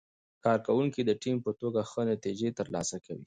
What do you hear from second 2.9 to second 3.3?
کوي